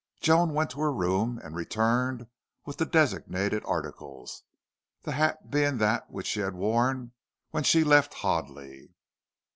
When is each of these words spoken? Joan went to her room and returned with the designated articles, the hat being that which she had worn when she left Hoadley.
Joan 0.19 0.55
went 0.55 0.71
to 0.71 0.79
her 0.79 0.91
room 0.91 1.39
and 1.43 1.55
returned 1.55 2.25
with 2.65 2.77
the 2.77 2.87
designated 2.87 3.61
articles, 3.67 4.41
the 5.03 5.11
hat 5.11 5.51
being 5.51 5.77
that 5.77 6.09
which 6.09 6.25
she 6.25 6.39
had 6.39 6.55
worn 6.55 7.11
when 7.51 7.61
she 7.63 7.83
left 7.83 8.15
Hoadley. 8.15 8.95